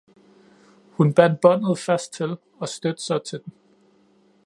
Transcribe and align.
Hun 0.95 1.13
bandt 1.19 1.41
båndet 1.41 1.79
fast 1.79 2.13
til, 2.13 2.37
og 2.59 2.67
stødte 2.69 3.03
så 3.03 3.17
til 3.25 3.39
den. 3.45 3.53